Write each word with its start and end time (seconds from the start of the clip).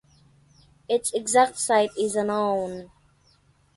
Its 0.89 1.13
exact 1.13 1.59
site 1.59 1.91
is 1.95 2.15
unknown. 2.15 2.89